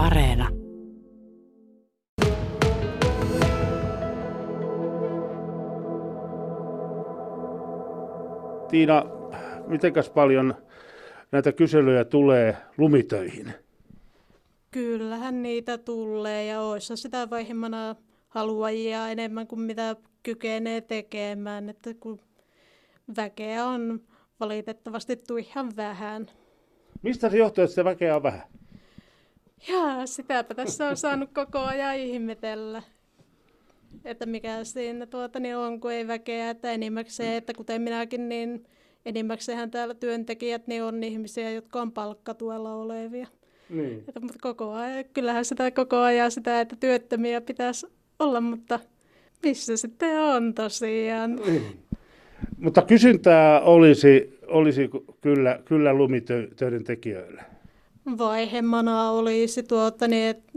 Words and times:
Areena. 0.00 0.48
Tiina, 8.68 9.04
mitenkäs 9.66 10.10
paljon 10.10 10.54
näitä 11.32 11.52
kyselyjä 11.52 12.04
tulee 12.04 12.56
lumitöihin? 12.78 13.52
Kyllähän 14.70 15.42
niitä 15.42 15.78
tulee 15.78 16.44
ja 16.44 16.60
olisi 16.60 16.96
sitä 16.96 17.30
vaihemmana 17.30 17.96
haluajia 18.28 19.08
enemmän 19.08 19.46
kuin 19.46 19.60
mitä 19.60 19.96
kykenee 20.22 20.80
tekemään, 20.80 21.68
että 21.68 21.94
kun 22.00 22.20
väkeä 23.16 23.66
on 23.66 24.00
valitettavasti 24.40 25.22
ihan 25.38 25.76
vähän. 25.76 26.26
Mistä 27.02 27.28
se 27.28 27.36
johtuu, 27.38 27.64
että 27.64 27.74
se 27.74 27.84
väkeä 27.84 28.16
on 28.16 28.22
vähän? 28.22 28.59
Ja 29.68 30.06
sitäpä 30.06 30.54
tässä 30.54 30.88
on 30.88 30.96
saanut 30.96 31.30
koko 31.34 31.58
ajan 31.58 31.96
ihmetellä. 31.96 32.82
Että 34.04 34.26
mikä 34.26 34.64
siinä 34.64 35.06
tuota, 35.06 35.40
niin 35.40 35.56
on, 35.56 35.80
kun 35.80 35.92
ei 35.92 36.06
väkeä, 36.06 36.50
että 36.50 36.72
enimmäkseen, 36.72 37.32
että 37.32 37.52
kuten 37.54 37.82
minäkin, 37.82 38.28
niin 38.28 38.66
enimmäkseen 39.06 39.70
täällä 39.70 39.94
työntekijät 39.94 40.66
niin 40.66 40.82
on 40.82 41.02
ihmisiä, 41.02 41.50
jotka 41.50 41.80
on 41.80 41.92
palkkatuella 41.92 42.74
olevia. 42.74 43.26
Niin. 43.70 44.04
Että, 44.08 44.20
mutta 44.20 44.38
koko 44.40 44.72
ajan, 44.72 45.04
kyllähän 45.14 45.44
sitä 45.44 45.70
koko 45.70 45.96
ajan 45.96 46.30
sitä, 46.30 46.60
että 46.60 46.76
työttömiä 46.80 47.40
pitäisi 47.40 47.86
olla, 48.18 48.40
mutta 48.40 48.80
missä 49.42 49.76
sitten 49.76 50.20
on 50.20 50.54
tosiaan. 50.54 51.36
Niin. 51.36 51.62
Mutta 52.58 52.82
kysyntää 52.82 53.60
olisi, 53.60 54.38
olisi 54.46 54.90
kyllä, 55.20 55.60
kyllä 55.64 55.94
lumitöiden 55.94 56.84
tekijöille. 56.84 57.42
Vaihemmana 58.18 59.10
olisi 59.10 59.62
tuota, 59.62 60.08
niin, 60.08 60.28
että 60.28 60.52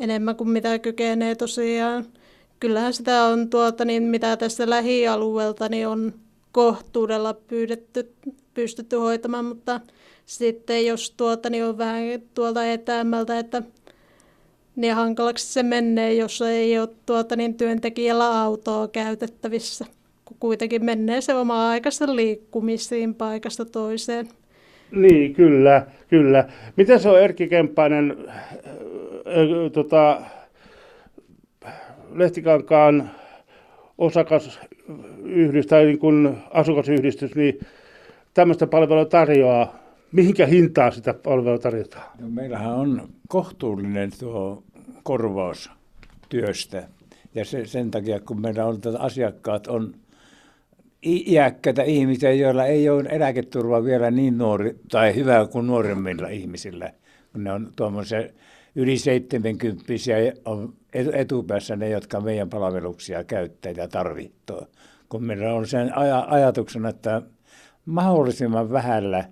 enemmän 0.00 0.36
kuin 0.36 0.50
mitä 0.50 0.78
kykenee 0.78 1.34
tosiaan. 1.34 2.06
Kyllähän 2.60 2.92
sitä 2.92 3.24
on 3.24 3.50
tuota, 3.50 3.84
niin 3.84 4.02
mitä 4.02 4.36
tässä 4.36 4.70
lähialueelta 4.70 5.68
niin 5.68 5.88
on 5.88 6.12
kohtuudella 6.52 7.34
pyydetty, 7.34 8.14
pystytty 8.54 8.96
hoitamaan, 8.96 9.44
mutta 9.44 9.80
sitten 10.26 10.86
jos 10.86 11.14
tuota, 11.16 11.50
niin 11.50 11.64
on 11.64 11.78
vähän 11.78 12.02
tuolta 12.34 12.66
etäämmältä, 12.66 13.38
että 13.38 13.62
niin 14.76 14.94
hankalaksi 14.94 15.52
se 15.52 15.62
menee, 15.62 16.14
jos 16.14 16.42
ei 16.42 16.78
ole 16.78 16.88
tuota, 17.06 17.36
niin 17.36 17.54
työntekijällä 17.54 18.42
autoa 18.42 18.88
käytettävissä. 18.88 19.86
Kun 20.24 20.36
kuitenkin 20.40 20.84
menee 20.84 21.20
se 21.20 21.34
oma 21.34 21.68
aikaista 21.68 22.16
liikkumisiin 22.16 23.14
paikasta 23.14 23.64
toiseen. 23.64 24.28
Niin, 24.94 25.34
kyllä, 25.34 25.86
kyllä. 26.08 26.48
Miten 26.76 27.00
se 27.00 27.08
on 27.08 27.20
Erkki 27.20 27.48
Kemppainen, 27.48 28.16
äh, 28.28 28.36
äh, 28.36 29.72
tota, 29.72 30.20
Lehtikankaan 32.12 33.10
osakasyhdistys 33.98 35.66
tai 35.66 35.84
niin 35.84 35.98
kuin 35.98 36.36
asukasyhdistys, 36.50 37.34
niin 37.34 37.60
tämmöistä 38.34 38.66
palvelua 38.66 39.04
tarjoaa. 39.04 39.76
Mihinkä 40.12 40.46
hintaan 40.46 40.92
sitä 40.92 41.14
palvelua 41.14 41.58
tarjotaan? 41.58 42.04
No, 42.20 42.28
meillähän 42.28 42.74
on 42.74 43.08
kohtuullinen 43.28 44.10
tuo 44.18 44.62
korvaus 45.02 45.70
työstä. 46.28 46.88
Ja 47.34 47.44
se, 47.44 47.66
sen 47.66 47.90
takia, 47.90 48.20
kun 48.20 48.40
meillä 48.40 48.64
on 48.64 48.80
tätä 48.80 48.98
asiakkaat 48.98 49.66
on 49.66 49.94
iäkkäitä 51.06 51.82
ihmisiä, 51.82 52.32
joilla 52.32 52.64
ei 52.64 52.88
ole 52.88 53.08
eläketurva 53.08 53.84
vielä 53.84 54.10
niin 54.10 54.38
nuori 54.38 54.78
tai 54.90 55.14
hyvä 55.14 55.46
kuin 55.46 55.66
nuoremmilla 55.66 56.28
ihmisillä. 56.28 56.92
Kun 57.32 57.44
ne 57.44 57.52
on 57.52 57.72
tuommoisia 57.76 58.28
yli 58.74 58.98
70 58.98 59.84
on 60.44 60.74
etupäässä 61.12 61.76
ne, 61.76 61.88
jotka 61.88 62.20
meidän 62.20 62.50
palveluksia 62.50 63.24
käyttää 63.24 63.72
ja 63.72 63.88
tarvitsee. 63.88 64.66
Kun 65.08 65.24
meillä 65.24 65.54
on 65.54 65.66
sen 65.66 65.88
aj- 65.88 66.26
ajatuksena, 66.26 66.88
että 66.88 67.22
mahdollisimman 67.86 68.72
vähällä 68.72 69.24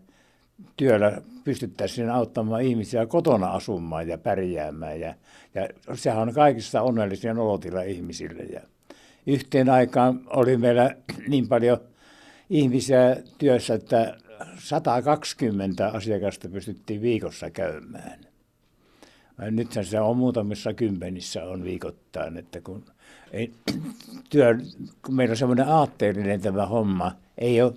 työllä 0.77 1.23
pystyttäisiin 1.45 2.11
auttamaan 2.11 2.63
ihmisiä 2.63 3.07
kotona 3.07 3.47
asumaan 3.47 4.09
ja 4.09 4.19
pärjäämään. 4.19 5.01
Ja, 5.01 5.15
ja 5.55 5.69
sehän 5.95 6.29
on 6.29 6.35
kaikista 6.35 6.83
onnellisia 6.83 7.33
olotila 7.33 7.83
ihmisille. 7.83 8.43
Ja 8.43 8.61
yhteen 9.27 9.71
aikaan 9.71 10.21
oli 10.27 10.57
meillä 10.57 10.97
niin 11.29 11.49
paljon 11.49 11.81
ihmisiä 12.51 13.17
työssä, 13.39 13.75
että 13.75 14.17
120 14.59 15.89
asiakasta 15.89 16.49
pystyttiin 16.49 17.03
viikossa 17.03 17.51
käymään. 17.51 18.21
Nyt 19.51 19.73
se 19.83 20.01
on 20.01 20.17
muutamissa 20.17 20.75
kymmenissä 20.75 21.45
on 21.45 21.65
viikoittain, 21.65 22.37
että 22.37 22.61
kun, 22.61 22.85
ei, 23.33 23.53
työ, 24.31 24.59
kun 25.05 25.15
meillä 25.15 25.33
on 25.33 25.37
semmoinen 25.37 25.69
aatteellinen 25.69 26.41
tämä 26.41 26.67
homma, 26.67 27.13
ei 27.39 27.63
ole 27.63 27.73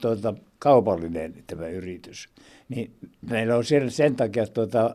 tuota, 0.00 0.34
kaupallinen 0.58 1.34
tämä 1.46 1.68
yritys, 1.68 2.28
niin 2.68 2.90
meillä 3.30 3.56
on 3.56 3.64
sen, 3.64 3.90
sen 3.90 4.16
takia 4.16 4.46
tuota, 4.46 4.94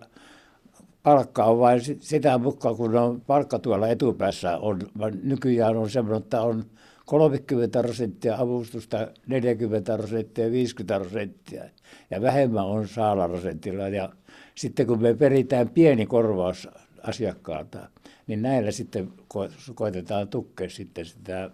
palkka 1.03 1.45
on 1.45 1.59
vain 1.59 1.81
sitä 1.99 2.37
mukaan, 2.37 2.75
kun 2.75 2.97
on 2.97 3.21
palkka 3.21 3.59
tuolla 3.59 3.87
etupäässä 3.87 4.57
on, 4.57 4.79
nykyään 5.23 5.77
on 5.77 5.89
semmoinen, 5.89 6.21
että 6.21 6.41
on 6.41 6.65
30 7.05 7.81
prosenttia 7.81 8.35
avustusta, 8.37 9.07
40 9.27 9.97
prosenttia, 9.97 10.51
50 10.51 10.99
prosenttia 10.99 11.63
ja 12.09 12.21
vähemmän 12.21 12.65
on 12.65 12.87
saalaprosentilla 12.87 13.87
ja 13.87 14.09
sitten 14.55 14.87
kun 14.87 15.01
me 15.01 15.13
peritään 15.13 15.69
pieni 15.69 16.05
korvaus 16.05 16.69
asiakkaalta, 17.03 17.79
niin 18.27 18.41
näillä 18.41 18.71
sitten 18.71 19.07
ko- 19.33 19.73
koitetaan 19.75 20.27
tukea 20.27 20.69
sitten 20.69 21.05
sitä 21.05 21.49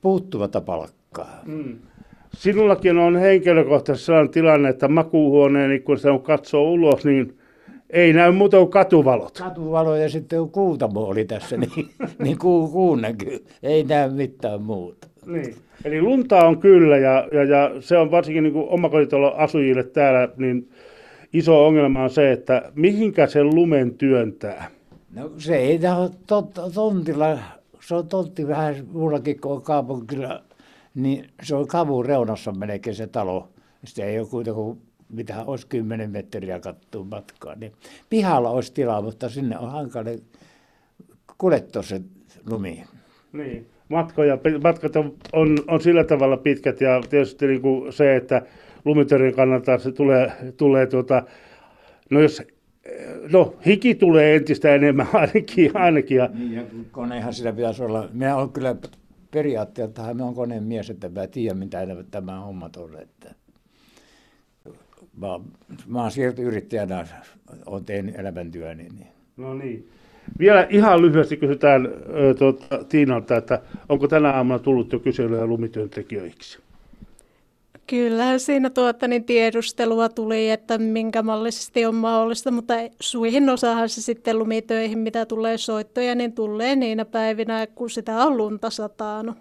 puuttuvata 0.00 0.60
palkkaa. 0.60 1.42
Mm. 1.46 1.78
Sinullakin 2.34 2.98
on 2.98 3.16
henkilökohtaisesti 3.16 4.06
sellainen 4.06 4.32
tilanne, 4.32 4.68
että 4.68 4.88
makuuhuoneen, 4.88 5.82
kun 5.82 5.98
se 5.98 6.08
katsoo 6.22 6.70
ulos, 6.70 7.04
niin 7.04 7.39
ei 7.92 8.12
näy 8.12 8.32
muuta 8.32 8.56
kuin 8.56 8.70
katuvalot. 8.70 9.38
Katuvalo 9.38 9.96
ja 9.96 10.08
sitten 10.08 10.50
kuutamo 10.50 11.00
oli 11.00 11.24
tässä, 11.24 11.56
niin, 11.56 11.90
niin 12.24 12.38
kuu, 12.38 12.68
kuun 12.68 13.00
näkyy. 13.00 13.44
Ei 13.62 13.84
näy 13.84 14.10
mitään 14.10 14.62
muuta. 14.62 15.08
Niin. 15.26 15.54
Eli 15.84 16.02
lunta 16.02 16.46
on 16.46 16.58
kyllä 16.58 16.96
ja, 16.96 17.28
ja, 17.32 17.44
ja 17.44 17.70
se 17.80 17.98
on 17.98 18.10
varsinkin 18.10 18.44
niin 18.44 18.54
omakotitalon 18.56 19.36
asujille 19.36 19.82
täällä, 19.82 20.28
niin 20.36 20.70
iso 21.32 21.66
ongelma 21.66 22.02
on 22.02 22.10
se, 22.10 22.32
että 22.32 22.72
mihinkä 22.74 23.26
sen 23.26 23.54
lumen 23.54 23.94
työntää? 23.94 24.70
No 25.14 25.30
se 25.38 25.56
ei 25.56 25.80
ole 25.98 26.10
tot, 26.26 26.50
tontilla, 26.74 27.38
se 27.80 27.94
on 27.94 28.08
tontti 28.08 28.48
vähän 28.48 28.74
muullakin 28.92 29.40
kuin 29.40 29.62
kaupunkilla, 29.62 30.42
niin 30.94 31.24
se 31.42 31.54
on 31.54 31.66
kavun 31.66 32.06
reunassa 32.06 32.52
melkein 32.52 32.96
se 32.96 33.06
talo. 33.06 33.48
Se 33.84 34.04
ei 34.04 34.18
ole 34.18 34.28
kuitenkaan 34.28 34.76
mitä 35.10 35.44
olisi 35.44 35.66
10 35.66 36.10
metriä 36.10 36.60
kattua 36.60 37.04
matkaa, 37.04 37.54
niin 37.54 37.72
pihalla 38.10 38.50
olisi 38.50 38.72
tilaa, 38.72 39.02
mutta 39.02 39.28
sinne 39.28 39.58
on 39.58 39.70
hankala 39.70 40.10
kuljettaa 41.38 41.82
se 41.82 42.00
lumi. 42.50 42.84
Niin, 43.32 43.66
matkoja, 43.88 44.38
matkat 44.64 44.96
on, 44.96 45.14
on, 45.32 45.58
on 45.68 45.80
sillä 45.80 46.04
tavalla 46.04 46.36
pitkät 46.36 46.80
ja 46.80 47.00
tietysti 47.10 47.46
niin 47.46 47.62
kuin 47.62 47.92
se, 47.92 48.16
että 48.16 48.42
lumitörin 48.84 49.34
kannalta 49.34 49.78
se 49.78 49.92
tulee, 49.92 50.32
tulee 50.56 50.86
tuota, 50.86 51.22
no 52.10 52.20
jos 52.20 52.42
No, 53.32 53.54
hiki 53.66 53.94
tulee 53.94 54.36
entistä 54.36 54.74
enemmän 54.74 55.08
ainakin. 55.14 55.70
ainakin 55.76 56.16
ja... 56.16 56.30
Niin, 56.34 56.52
ja 56.52 56.62
konehan 56.90 57.34
sitä 57.34 57.52
pitäisi 57.52 57.82
olla. 57.82 58.08
Minä 58.12 58.36
olen 58.36 58.48
kyllä 58.50 58.76
periaatteessa, 59.30 60.14
minä 60.14 60.24
olen 60.24 60.34
koneen 60.34 60.64
mies, 60.64 60.90
että 60.90 61.08
mä 61.08 61.26
tiedän, 61.26 61.58
mitä 61.58 61.78
tämä 62.10 62.40
homma 62.40 62.70
on. 62.76 62.98
Että 63.02 63.34
mä, 65.20 65.40
mä 65.86 66.02
oon 66.02 66.10
siirtoyrittäjänä, 66.10 67.06
olen 67.66 67.84
tehnyt 67.84 68.18
elämäntyöni. 68.18 68.82
Niin. 68.82 69.06
No 69.36 69.54
niin. 69.54 69.90
Vielä 70.38 70.66
ihan 70.70 71.02
lyhyesti 71.02 71.36
kysytään 71.36 71.86
äh, 71.86 72.36
tuota, 72.38 72.84
Tiinalta, 72.84 73.36
että 73.36 73.60
onko 73.88 74.08
tänä 74.08 74.30
aamuna 74.30 74.58
tullut 74.58 74.92
jo 74.92 74.98
kyselyä 74.98 75.46
lumityöntekijöiksi? 75.46 76.58
Kyllä 77.86 78.38
siinä 78.38 78.70
tuota, 78.70 79.08
niin 79.08 79.24
tiedustelua 79.24 80.08
tuli, 80.08 80.50
että 80.50 80.78
minkä 80.78 81.22
mallisesti 81.22 81.86
on 81.86 81.94
mahdollista, 81.94 82.50
mutta 82.50 82.74
suihin 83.00 83.50
osahan 83.50 83.88
se 83.88 84.02
sitten 84.02 84.38
lumitöihin, 84.38 84.98
mitä 84.98 85.26
tulee 85.26 85.58
soittoja, 85.58 86.14
niin 86.14 86.32
tulee 86.32 86.76
niinä 86.76 87.04
päivinä, 87.04 87.66
kun 87.66 87.90
sitä 87.90 88.24
on 88.24 88.36
lunta 88.36 88.70
sataanut. 88.70 89.36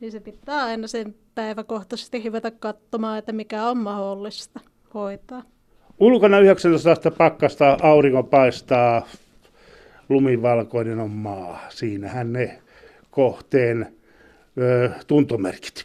Niin 0.00 0.12
se 0.12 0.20
pitää 0.20 0.64
aina 0.64 0.86
sen 0.86 1.14
päiväkohtaisesti 1.34 2.24
hyvätä 2.24 2.50
katsomaan, 2.50 3.18
että 3.18 3.32
mikä 3.32 3.66
on 3.66 3.78
mahdollista 3.78 4.60
hoitaa. 4.94 5.42
Ulkona 6.00 6.38
19 6.38 6.92
astetta 6.92 7.10
pakkasta, 7.10 7.76
aurinko 7.82 8.22
paistaa, 8.22 9.06
lumivalkoinen 10.08 10.98
on 10.98 11.10
maa. 11.10 11.58
Siinähän 11.68 12.32
ne 12.32 12.58
kohteen 13.10 13.86
ö, 14.58 14.90
tuntomerkit. 15.06 15.82